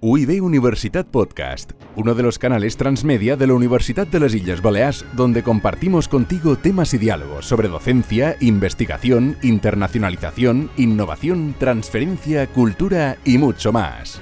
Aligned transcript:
UIB 0.00 0.44
Universitat 0.44 1.08
Podcast, 1.08 1.72
uno 1.96 2.14
de 2.14 2.22
los 2.22 2.38
canales 2.38 2.76
transmedia 2.76 3.34
de 3.34 3.48
la 3.48 3.54
Universidad 3.54 4.06
de 4.06 4.20
las 4.20 4.32
Islas 4.32 4.62
Baleares, 4.62 5.04
donde 5.14 5.42
compartimos 5.42 6.06
contigo 6.06 6.56
temas 6.56 6.94
y 6.94 6.98
diálogos 6.98 7.46
sobre 7.46 7.66
docencia, 7.66 8.36
investigación, 8.38 9.36
internacionalización, 9.42 10.70
innovación, 10.76 11.56
transferencia, 11.58 12.46
cultura 12.46 13.16
y 13.24 13.38
mucho 13.38 13.72
más. 13.72 14.20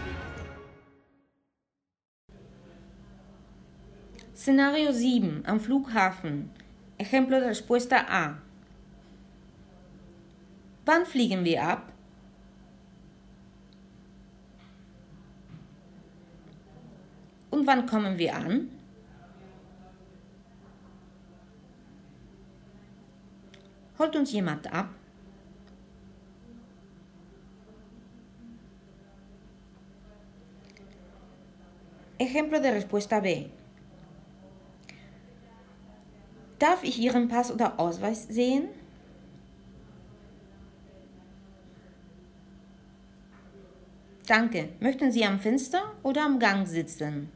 Szenario 4.32 4.94
7 4.94 5.42
am 5.44 5.60
Flughafen. 5.60 6.48
Ejemplo 6.96 7.38
de 7.38 7.48
respuesta 7.48 8.06
A. 8.08 8.38
Wann 10.86 11.04
fliegen 11.04 11.44
ab? 11.58 11.95
Und 17.56 17.66
wann 17.66 17.86
kommen 17.86 18.18
wir 18.18 18.36
an? 18.36 18.68
Holt 23.98 24.14
uns 24.14 24.30
jemand 24.30 24.70
ab? 24.70 24.90
Ejemplo 32.18 32.60
de 32.60 32.72
respuesta 32.72 33.20
B. 33.20 33.46
Darf 36.58 36.84
ich 36.84 36.98
Ihren 36.98 37.28
Pass 37.28 37.50
oder 37.50 37.80
Ausweis 37.80 38.28
sehen? 38.28 38.68
Danke. 44.26 44.68
Möchten 44.80 45.10
Sie 45.10 45.24
am 45.24 45.40
Fenster 45.40 45.94
oder 46.02 46.22
am 46.22 46.38
Gang 46.38 46.66
sitzen? 46.66 47.32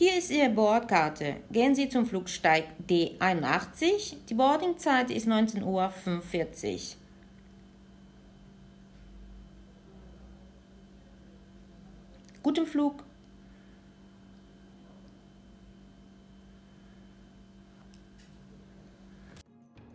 Hier 0.00 0.16
ist 0.16 0.30
Ihre 0.30 0.48
Bordkarte. 0.48 1.42
Gehen 1.52 1.74
Sie 1.74 1.90
zum 1.90 2.06
Flugsteig 2.06 2.64
D81. 2.88 4.16
Die 4.30 4.32
Boardingzeit 4.32 5.10
ist 5.10 5.28
19.45 5.28 5.62
Uhr. 5.66 5.92
Guten 12.42 12.64
Flug! 12.64 13.04